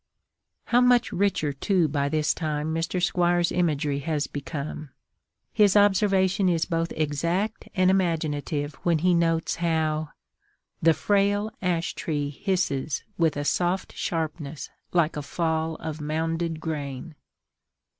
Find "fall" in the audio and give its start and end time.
15.21-15.75